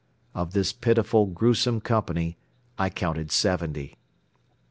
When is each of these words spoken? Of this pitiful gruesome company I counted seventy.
Of 0.33 0.53
this 0.53 0.73
pitiful 0.73 1.27
gruesome 1.27 1.79
company 1.79 2.35
I 2.75 2.89
counted 2.89 3.29
seventy. 3.31 3.99